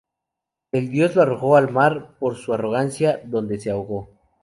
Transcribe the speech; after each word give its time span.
El 0.71 0.89
dios 0.89 1.15
lo 1.15 1.21
arrojó 1.21 1.55
al 1.57 1.71
mar 1.71 2.17
por 2.17 2.35
su 2.35 2.55
arrogancia, 2.55 3.21
donde 3.23 3.59
se 3.59 3.69
ahogó. 3.69 4.09